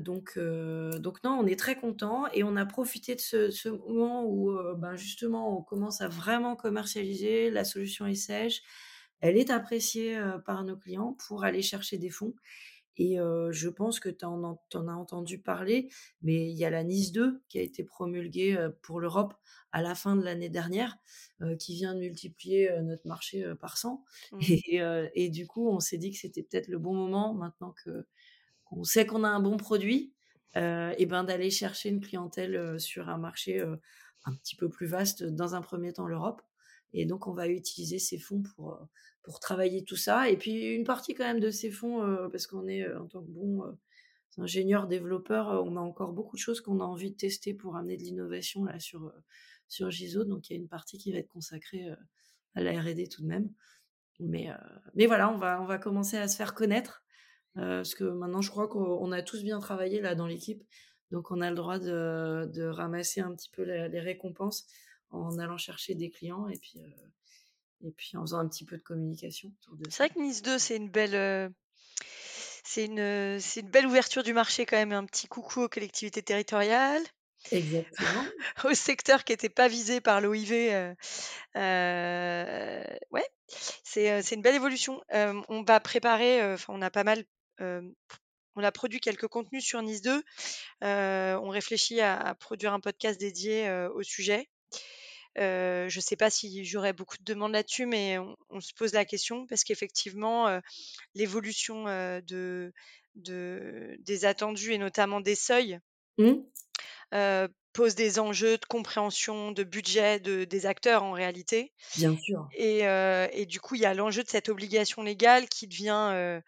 [0.00, 4.50] Donc donc non, on est très contents et on a profité de ce moment où,
[4.76, 8.62] ben, justement, on commence à vraiment commercialiser, la solution est sèche,
[9.20, 12.34] elle est appréciée, par nos clients pour aller chercher des fonds
[12.98, 13.16] et
[13.50, 15.88] je pense que tu en as entendu parler,
[16.20, 19.34] mais il y a la NIS 2 qui a été promulguée, pour l'Europe
[19.70, 20.96] à la fin de l'année dernière,
[21.60, 25.08] qui vient de multiplier, notre marché, par 100 Mmh.
[25.14, 28.06] et du coup, on s'est dit que c'était peut-être le bon moment maintenant que
[28.64, 30.12] qu'on sait qu'on a un bon produit,
[30.56, 33.62] et ben, d'aller chercher une clientèle, sur un marché,
[34.24, 36.42] un petit peu plus vaste, dans un premier temps l'Europe
[36.92, 38.78] et donc on va utiliser ces fonds pour,
[39.22, 40.30] pour travailler tout ça.
[40.30, 43.30] Et puis une partie quand même de ces fonds, parce qu'on est en tant que
[43.30, 43.62] bon
[44.38, 47.96] ingénieur développeur, on a encore beaucoup de choses qu'on a envie de tester pour amener
[47.96, 49.12] de l'innovation là sur
[49.68, 50.24] sur Giso.
[50.24, 51.88] Donc il y a une partie qui va être consacrée
[52.54, 53.50] à la R&D tout de même.
[54.20, 54.48] Mais
[54.94, 57.04] mais voilà, on va on va commencer à se faire connaître
[57.54, 60.62] parce que maintenant je crois qu'on a tous bien travaillé là dans l'équipe.
[61.10, 64.66] Donc on a le droit de, de ramasser un petit peu les, récompenses
[65.10, 66.80] en allant chercher des clients et puis
[67.82, 69.52] et puis en faisant un petit peu de communication
[69.88, 71.52] C'est vrai que Nice 2 c'est une belle
[72.68, 76.22] c'est une, c'est une belle ouverture du marché quand même, un petit coucou aux collectivités
[76.22, 77.02] territoriales.
[77.50, 78.24] Exactement.
[78.64, 80.52] au secteur qui n'était pas visé par l'OIV.
[80.52, 80.94] Euh,
[81.56, 83.26] euh, ouais,
[83.84, 85.00] c'est, c'est une belle évolution.
[85.10, 87.24] on va préparer, enfin on a pas mal,
[87.58, 90.22] on a produit quelques contenus sur Nice 2.
[90.82, 94.50] on réfléchit à, produire un podcast dédié au sujet.
[95.38, 98.18] Je ne sais pas si j'aurai beaucoup de demandes là-dessus, mais
[98.50, 100.60] on, se pose la question parce qu'effectivement,
[101.14, 102.72] l'évolution de,
[103.14, 105.78] de, des attendus et notamment des seuils
[106.18, 106.32] mmh.
[107.72, 111.72] pose des enjeux de compréhension, de budget de, des acteurs en réalité.
[111.96, 112.48] Bien sûr.
[112.54, 112.80] Et,
[113.32, 116.40] et du coup, il y a l'enjeu de cette obligation légale qui devient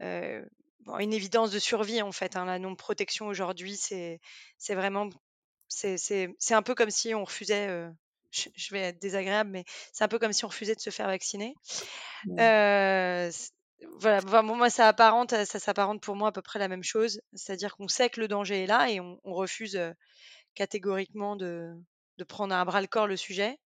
[0.00, 2.36] une évidence de survie en fait.
[2.36, 2.44] Hein.
[2.44, 4.20] La non-protection aujourd'hui, c'est
[4.68, 5.08] vraiment
[5.68, 7.68] c'est un peu comme si on refusait
[8.30, 11.06] je, vais être désagréable, mais c'est un peu comme si on refusait de se faire
[11.06, 11.54] vacciner.
[12.38, 13.30] Euh,
[14.00, 17.76] voilà, moi ça apparente, ça s'apparente pour moi à peu près la même chose, c'est-à-dire
[17.76, 19.78] qu'on sait que le danger est là et on, refuse
[20.54, 21.72] catégoriquement de,
[22.18, 23.58] de, prendre à bras le corps le sujet.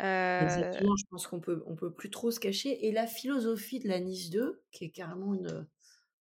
[0.00, 2.86] Euh, Exactement, je pense qu'on peut, on peut plus trop se cacher.
[2.86, 5.66] Et la philosophie de la Nice 2, qui est carrément une,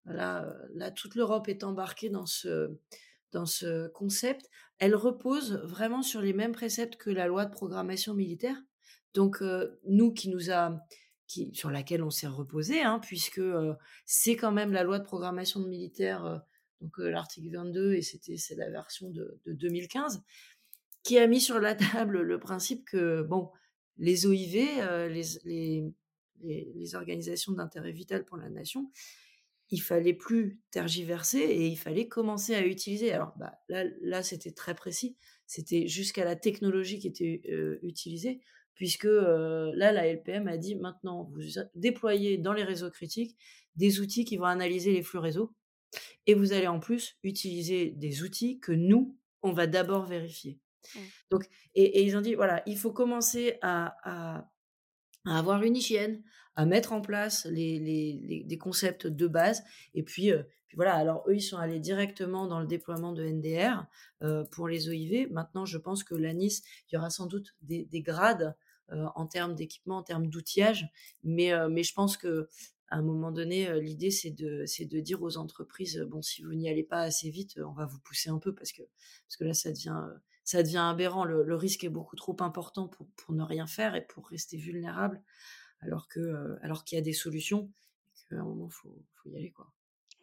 [0.06, 2.78] là, là toute l'Europe est embarquée dans ce,
[3.36, 8.14] dans ce concept, elle repose vraiment sur les mêmes préceptes que la loi de programmation
[8.14, 8.56] militaire.
[9.14, 9.44] Donc
[9.86, 10.80] nous qui nous a
[11.28, 13.42] qui, sur laquelle on s'est reposé, hein, puisque
[14.06, 16.44] c'est quand même la loi de programmation militaire,
[16.82, 20.24] donc l'article 22, et c'était c'est la version de, 2015,
[21.04, 23.52] qui a mis sur la table le principe que bon,
[23.98, 24.56] les OIV,
[25.10, 25.94] les,
[26.42, 28.92] les, organisations d'intérêt vital pour la nation,
[29.72, 33.12] il fallait plus tergiverser et il fallait commencer à utiliser.
[33.12, 35.18] Alors bah, là, là c'était très précis.
[35.48, 38.42] C'était jusqu'à la technologie qui était euh, utilisée,
[38.74, 41.42] puisque euh, là, la LPM a dit maintenant, vous
[41.76, 43.38] déployez dans les réseaux critiques
[43.76, 45.54] des outils qui vont analyser les flux réseau,
[46.26, 50.60] et vous allez en plus utiliser des outils que nous, on va d'abord vérifier.
[50.96, 51.00] Mmh.
[51.32, 51.44] Donc,
[51.76, 54.48] et, ils ont dit, voilà, il faut commencer à
[55.26, 56.22] à avoir une hygiène,
[56.56, 59.64] à mettre en place les, les, des concepts de base.
[59.94, 60.44] Et puis, euh,
[60.76, 63.86] voilà, alors eux, ils sont allés directement dans le déploiement de NDR
[64.24, 65.32] euh, pour les OIV.
[65.32, 68.56] Maintenant, je pense que l'ANIS, il y aura sans doute des, des grades
[68.92, 70.88] euh, en termes d'équipement, en termes d'outillage.
[71.24, 72.48] Mais, mais je pense que
[72.90, 76.54] à un moment donné, l'idée, c'est de, c'est de dire aux entreprises, bon, si vous
[76.54, 78.84] n'y allez pas assez vite, on va vous pousser un peu parce que,
[79.28, 80.04] parce que là, ça devient
[80.46, 81.26] ça devient aberrant.
[81.26, 85.22] Le, risque est beaucoup trop important pour, pour, ne rien faire et pour rester vulnérable,
[85.86, 87.72] alors que alors qu'il y a des solutions.
[88.18, 89.72] Et qu'à un moment, faut, faut y aller quoi.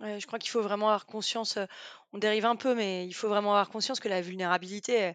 [0.00, 1.58] Ouais, je crois qu'il faut vraiment avoir conscience.
[2.12, 5.12] On dérive un peu, mais il faut vraiment avoir conscience que la vulnérabilité,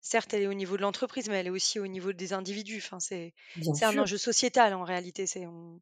[0.00, 2.78] certes, elle est au niveau de l'entreprise, mais elle est aussi au niveau des individus.
[2.78, 3.34] Enfin, c'est
[3.82, 5.26] un enjeu sociétal en réalité.
[5.26, 5.80] C'est on,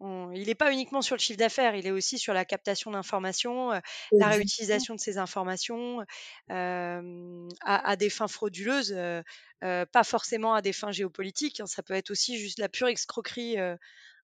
[0.00, 3.72] il n'est pas uniquement sur le chiffre d'affaires, il est aussi sur la captation d'informations,
[3.72, 3.80] euh,
[4.12, 6.04] la réutilisation de ces informations
[6.48, 9.22] à, des fins frauduleuses, euh,
[9.64, 11.60] euh, pas forcément à des fins géopolitiques.
[11.60, 11.66] Hein.
[11.66, 13.56] ça peut être aussi juste la pure escroquerie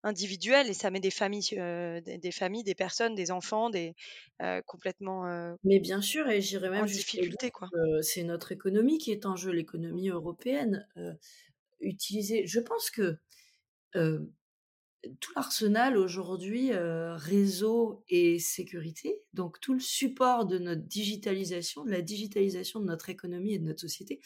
[0.04, 3.96] individuelle et ça met des familles, des, familles, des personnes, des enfants, des
[4.68, 5.56] complètement.
[5.64, 7.70] Mais bien sûr, et j'irais même en difficulté quoi.
[8.02, 10.88] C'est notre économie qui est en jeu, l'économie européenne.
[11.80, 13.18] utiliser, je pense que
[15.20, 21.92] tout l'arsenal aujourd'hui, euh, réseau et sécurité, donc tout le support de notre digitalisation, de
[21.92, 24.22] la digitalisation de notre économie et de notre société,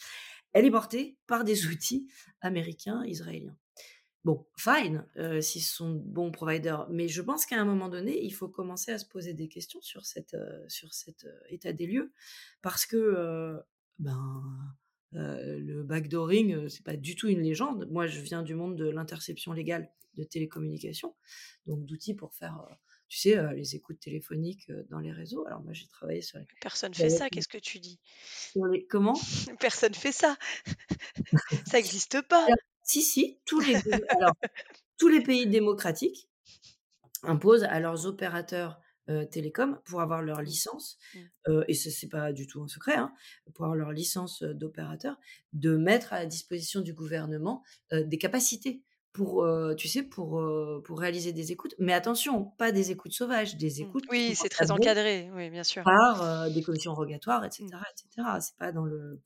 [0.53, 2.07] elle est portée par des outils
[2.41, 3.57] américains, israéliens.
[4.23, 8.31] Bon, fine, euh, s'ils sont bons providers, mais je pense qu'à un moment donné, il
[8.31, 12.11] faut commencer à se poser des questions sur cette, euh, sur cet état des lieux,
[12.61, 13.57] parce que
[13.99, 14.43] ben
[15.13, 17.87] le backdooring, c'est pas du tout une légende.
[17.89, 21.15] Moi, je viens du monde de l'interception légale de télécommunications,
[21.65, 22.59] donc d'outils pour faire,
[23.07, 25.45] tu sais, les écoutes téléphoniques dans les réseaux.
[25.45, 26.45] Alors moi, j'ai travaillé sur les...
[26.61, 27.99] Personne fait ça, qu'est-ce que tu dis?
[28.89, 29.17] Comment?
[29.59, 30.37] Personne fait ça.
[31.65, 32.47] ça n'existe pas.
[32.83, 33.75] si, si, tous les,
[34.09, 34.33] Alors,
[34.97, 36.27] tous les pays démocratiques
[37.23, 40.43] imposent à leurs opérateurs heu, télécoms pour avoir leur Mmh.
[40.43, 41.29] licence, Mmh.
[41.49, 43.13] heu et ça, c'est pas du tout un secret, hein,
[43.55, 45.17] pour avoir leur licence, d'opérateur,
[45.53, 50.41] de mettre à la disposition du gouvernement, des capacités pour, tu sais, pour,
[50.85, 51.75] pour réaliser des écoutes.
[51.79, 53.83] Mais attention, pas des écoutes sauvages, des Mmh.
[53.83, 55.85] écoutes Oui, c'est très encadré, oui, bien sûr.
[55.85, 57.71] par, des commissions rogatoires et Mmh.
[57.71, 58.41] cetera et cetera.
[58.41, 59.21] C'est pas dans le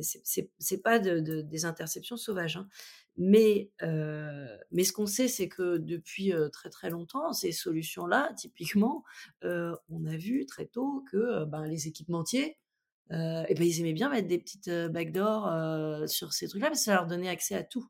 [0.00, 2.68] c'est pas de de des interceptions sauvages, hein.
[3.18, 8.32] Mais heu, mais ce qu'on sait, c'est que depuis, heu, très, très longtemps, ces solutions-là,
[8.36, 9.04] typiquement,
[9.44, 12.58] heu, on a vu très tôt que, heu, ben, les équipementiers,
[13.12, 16.80] heu et ben, ils aimaient bien mettre des petites, heu, backdoors, sur ces trucs-là, parce
[16.80, 17.88] que ça leur donnait accès à tout.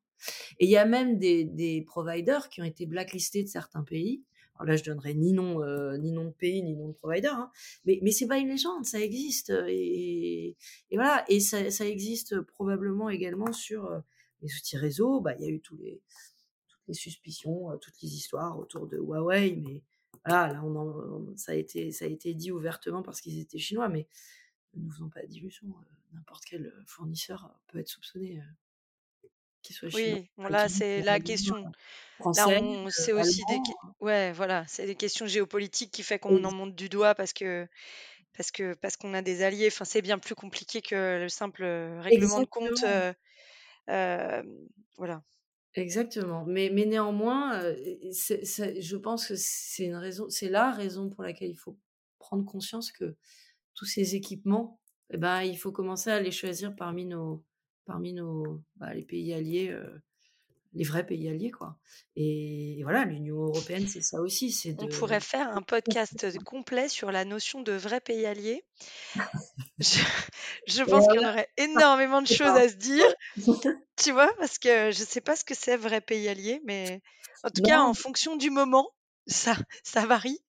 [0.61, 4.25] Et il y a même des des providers qui ont été blacklistés de certains pays.
[4.57, 7.29] Alors là, je donnerai ni nom, heu, ni nom de pays, ni nom de provider,
[7.29, 7.51] hein,
[7.87, 10.57] mais mais c'est pas une légende, ça existe, et
[10.93, 14.03] voilà et ça ça existe probablement également sur,
[14.43, 15.21] les outils réseau.
[15.21, 16.03] Bah, il y a eu tous les
[16.69, 19.83] toutes les suspicions, heu, toutes les histoires autour de Huawei, mais
[20.27, 23.59] voilà, là, on en ça a été ça a été dit ouvertement parce qu'ils étaient
[23.59, 24.09] chinois, mais
[24.75, 28.43] ne nous faisons pas d'illusions, heu, n'importe quel, fournisseur peut être soupçonné,
[29.63, 31.67] qu'il soit chinois, Oui, bon là, c'est la question.
[32.37, 33.97] Là, on c'est aussi des allemand.
[34.01, 37.33] ouais, voilà, c'est des questions géopolitiques qui fait qu'on en Ex montre du doigt parce
[37.35, 37.69] que
[38.37, 39.69] parce que parce qu'on a des alliés.
[39.69, 41.65] Enfin, c'est bien plus compliqué que le simple,
[42.01, 42.85] règlement de compte,
[44.97, 45.23] voilà.
[45.75, 46.45] exactement.
[46.47, 51.57] Mais mais néanmoins, je pense que c'est une raison c'est la raison pour laquelle il
[51.57, 51.79] faut
[52.19, 53.17] prendre conscience que
[53.75, 57.45] tous ces équipements et ben, il faut commencer à les choisir parmi nos
[57.85, 59.71] parmi nos bah, les pays alliés,
[60.77, 61.77] les vrais pays alliés, quoi.
[62.17, 66.27] Et et voilà, l'Union européenne, c'est ça aussi, c'est On de pourrait faire un podcast,
[66.45, 68.65] complet sur la notion de vrai pays allié.
[70.67, 73.07] Je pense là, aurait énormément de choses à se dire,
[73.97, 74.33] tu vois?
[74.39, 77.01] Parce que je sais pas ce que c'est vrai pays allié, mais
[77.43, 78.91] en tout cas, en fonction du moment,
[79.27, 80.41] ça ça varie.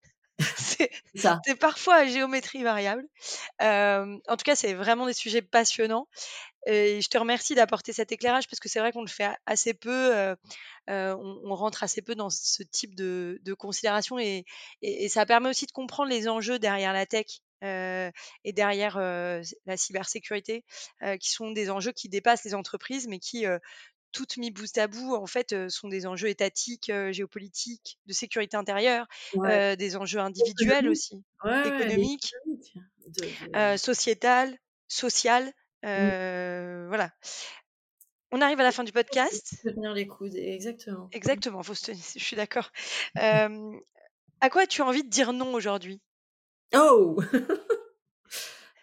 [0.58, 3.04] C'est parfois à géométrie variable.
[3.60, 6.08] Hem, en tout cas, c'est vraiment des sujets passionnants
[6.68, 9.74] et je te remercie d'apporter cet éclairage parce que c'est vrai qu'on le fait assez
[9.74, 10.36] peu, heu
[10.90, 14.46] heu, on on rentre assez peu dans ce type de de considération et
[14.82, 17.28] et et ça permet aussi de comprendre les enjeux derrière la tech,
[17.64, 18.12] heu
[18.46, 18.98] et derrière,
[19.66, 20.66] la cybersécurité,
[21.22, 23.46] qui sont des enjeux qui dépassent les entreprises, mais qui,
[24.14, 29.08] toutes mis bout à bout, en fait, sont des enjeux étatiques, géopolitiques, de sécurité intérieure,
[29.34, 29.62] Ouais.
[29.78, 32.38] des enjeux individuels aussi, Ouais, économiques
[33.08, 33.78] de de heu,
[35.96, 36.00] mmh.
[36.00, 37.12] heu, voilà.
[38.32, 39.62] On arrive à la fin du Faut se podcast.
[39.64, 41.10] tenir les coudes, exactement.
[41.14, 42.72] Exactement, faut se tenir je suis d'accord.
[44.40, 46.00] À quoi as-tu envie de dire non aujourd'hui?
[46.76, 47.20] Oh!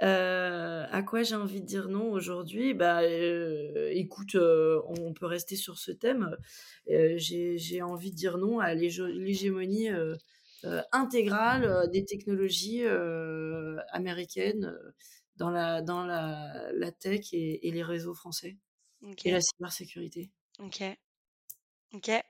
[0.03, 0.07] Heu,
[0.91, 2.75] à quoi j'ai envie de dire non aujourd'hui?
[2.75, 6.37] Bah, écoute, on peut rester sur ce thème.
[6.87, 10.17] J'ai envie de dire non à l'hégémonie, heu,
[10.91, 12.85] intégrale, des technologies,
[13.93, 14.77] américaines,
[15.37, 18.59] dans la dans la la tech et et les réseaux français
[19.25, 20.33] et la cybersécurité.
[20.59, 20.97] OK,
[21.95, 22.23] OK et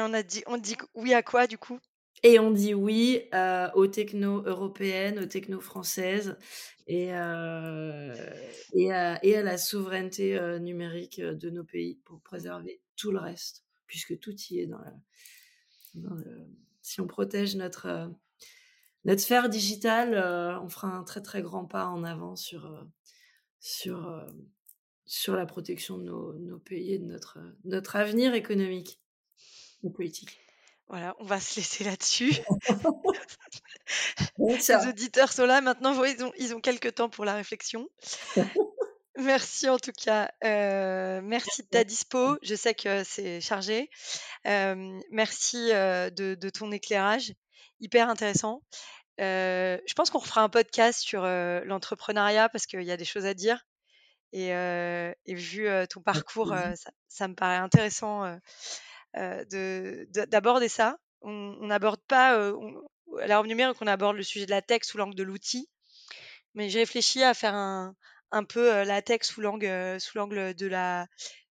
[0.00, 1.80] on a dit on dit oui à quoi du coup?
[2.22, 6.36] Et on dit oui, heu, aux technos européennes, aux technos françaises
[6.86, 8.12] et heu
[8.74, 13.18] et à et à la souveraineté, heu, numérique, de nos pays pour préserver tout le
[13.18, 14.94] reste, puisque tout y est dans la
[15.94, 16.48] dans le
[16.82, 18.10] si on protège notre,
[19.04, 22.90] notre sphère digitale, heu, on fera un très, très grand pas en avant sur, heu,
[23.60, 24.26] sur, heu,
[25.06, 29.00] sur la protection de nos nos pays et de notre, heu, notre avenir économique
[29.84, 30.38] et politique.
[30.88, 32.30] Voilà, on va se laisser là-dessus.
[34.38, 37.88] Les auditeurs sont là maintenant, ils ont ils ont quelques temps pour la réflexion.
[39.18, 42.38] Merci en tout cas, merci de ta dispo.
[42.42, 43.90] Je sais que c'est chargé.
[44.44, 47.34] Merci, de ton éclairage,
[47.80, 48.62] hyper intéressant.
[49.20, 53.04] Heu, je pense qu'on refera un podcast sur, heu, l'entrepreneuriat parce qu'il y a des
[53.06, 53.66] choses à dire
[54.32, 58.24] et et vu, ton parcours, ça ça me paraît intéressant,
[59.14, 60.98] d'aborder ça.
[61.22, 62.82] On n'aborde pas, on
[63.20, 65.68] à l'heure numérique, on aborde le sujet de la tech sous l'angle de l'outil,
[66.54, 67.94] mais j'ai réfléchi à faire un
[68.32, 71.06] un peu, la tech sous l'angle, sous l'angle de la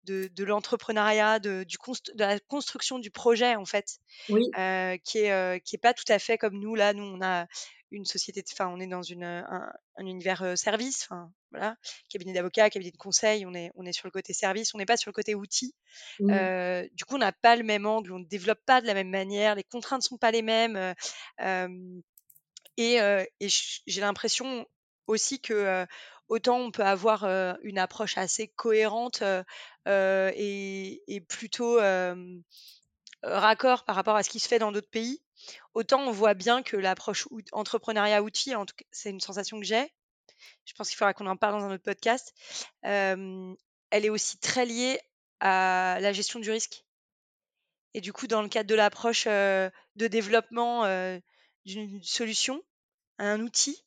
[0.05, 4.55] de de l'entrepreneuriat, de du const de la construction du projet, en fait Oui.
[4.57, 6.75] heu, qui est, heu, qui est pas tout à fait comme nous.
[6.75, 7.47] Là, nous, on a
[7.91, 11.77] une société enfin, on est dans une, un un univers, heu, service, enfin, voilà,
[12.09, 14.86] cabinet d'avocats, cabinet de conseil, on est on est sur le côté service, on n'est
[14.86, 15.75] pas sur le côté outil.
[16.19, 16.49] Mmh.
[16.93, 19.09] Du coup, on n'a pas le même angle, on ne développe pas de la même
[19.09, 20.95] manière, les contraintes sont pas les mêmes,
[22.77, 22.97] et
[23.49, 24.65] j'ai l'impression
[25.07, 25.86] aussi que,
[26.28, 27.23] autant on peut avoir,
[27.63, 29.23] une approche assez cohérente,
[29.86, 31.80] et plutôt,
[33.23, 35.21] raccord par rapport à ce qui se fait dans d'autres pays,
[35.73, 39.91] autant on voit bien que l'approche entrepreneuriat outil, en c'est une sensation que j'ai.
[40.65, 42.34] Je pense qu'il faudra qu'on en parle dans un autre podcast.
[42.82, 43.55] elle
[43.91, 44.99] est aussi très liée
[45.39, 46.84] à la gestion du risque.
[47.93, 50.84] Et du coup, dans le cadre de l'approche de développement
[51.65, 52.61] d'une solution,
[53.17, 53.84] un outil,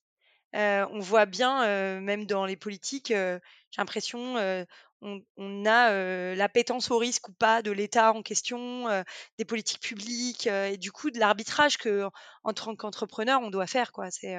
[0.55, 3.40] on voit bien, même dans les politiques, j'ai
[3.78, 4.66] l'impression,
[5.01, 9.05] on, a l'appétence au risque ou pas de l'État en question,
[9.38, 12.09] des politiques publiques, et du coup de l'arbitrage que
[12.44, 13.92] en tant qu'entrepreneur on doit faire.
[13.92, 14.11] Quoi.
[14.11, 14.36] C'est,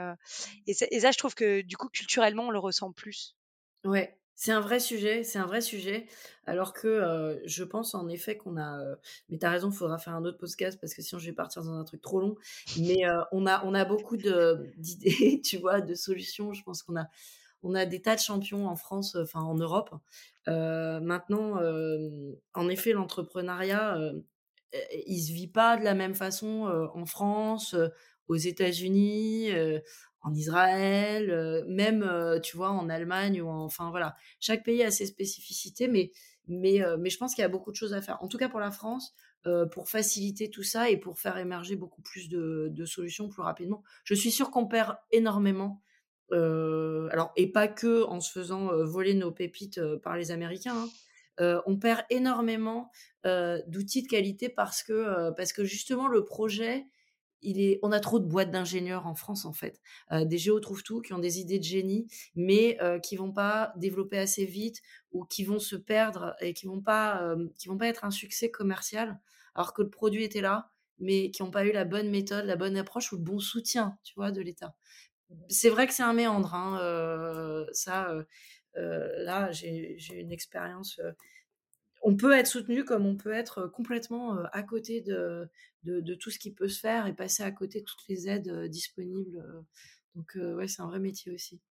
[0.68, 3.36] et, et, ça, je trouve que du coup, culturellement, on le ressent plus.
[3.86, 6.08] Ouais, c'est un vrai sujet, c'est un vrai sujet.
[6.46, 8.80] Alors que je pense en effet qu'on a.
[9.28, 11.34] mais tu as raison, il faudra faire un autre podcast parce que sinon je vais
[11.36, 12.36] partir dans un truc trop long.
[12.80, 13.02] Mais
[13.34, 14.16] on, a, on a beaucoup
[14.78, 16.54] d'idées, tu vois, de solutions.
[16.54, 17.08] Je pense qu'on a,
[17.64, 19.94] on a des tas de champions en France, enfin en Europe.
[20.48, 21.60] maintenant,
[22.54, 24.00] en effet, l'entrepreneuriat,
[25.06, 27.76] il se vit pas de la même façon en France,
[28.30, 29.50] aux États-Unis,
[30.22, 34.16] en Israël, même, tu vois, en Allemagne ou enfin voilà.
[34.40, 36.12] Chaque pays a ses spécificités, mais
[36.48, 38.22] mais mais je pense qu'il y a beaucoup de choses à faire.
[38.24, 39.14] En tout cas pour la France,
[39.72, 43.84] pour faciliter tout ça et pour faire émerger beaucoup plus de, de solutions plus rapidement.
[44.04, 45.82] Je suis sûre qu'on perd énormément.
[46.32, 50.88] alors et pas que en se faisant voler nos pépites par les Américains.
[51.40, 51.62] Hein.
[51.66, 52.92] on perd énormément
[53.24, 56.88] d'outils de qualité parce que parce que justement le projet
[57.82, 59.80] on a trop de boîtes d'ingénieurs en France en fait.
[60.12, 63.32] Euh, des géos trouvent tout, qui ont des idées de génie, mais euh, qui vont
[63.32, 64.82] pas développer assez vite
[65.12, 68.12] ou qui vont se perdre et qui vont pas, euh, qui vont pas être un
[68.12, 69.20] succès commercial,
[69.56, 70.70] alors que le produit était là,
[71.00, 73.98] mais qui n'ont pas eu la bonne méthode, la bonne approche ou le bon soutien,
[74.04, 74.76] tu vois, de l'État.
[75.48, 78.14] C'est vrai que c'est un méandre, hein, ça.
[78.76, 81.00] là, j'ai une expérience
[82.02, 85.50] on peut être soutenu comme on peut être complètement à côté de,
[85.84, 88.66] de, tout ce qui peut se faire et passer à côté de toutes les aides
[88.66, 89.44] disponibles.
[90.16, 91.62] Donc, ouais, c'est un vrai métier aussi.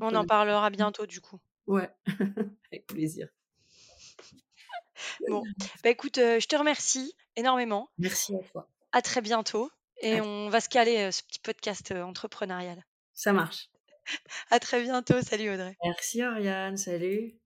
[0.00, 1.38] On en parlera bientôt, du coup.
[1.66, 1.90] Ouais,
[2.72, 3.28] avec plaisir.
[5.28, 5.42] Bon,
[5.84, 7.88] bah écoute, je te remercie énormément.
[7.98, 8.68] Merci à toi.
[8.92, 9.70] À très bientôt.
[10.00, 12.84] Et on va se caler ce petit podcast entrepreneurial.
[13.14, 13.68] Ça marche.
[14.50, 15.20] À très bientôt.
[15.22, 15.76] Salut Audrey.
[15.84, 16.76] Merci Ariane.
[16.76, 17.38] Salut.